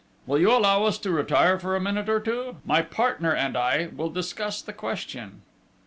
[0.25, 3.91] Will you allow us to retire for a minute or two: my partner and I
[3.95, 5.43] will discuss the question."